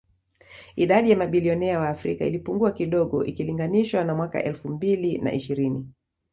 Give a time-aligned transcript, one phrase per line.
[0.75, 5.91] Idadi ya mabilionea wa Afrika ilipungua kidogo ikilinganishwa na mwaka elfu mbili na ishirini